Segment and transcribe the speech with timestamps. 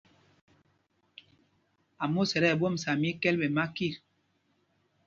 [2.05, 3.95] Ámos ɛ tí ɛɓɔmsa míkɛ̂l ɓɛ makit.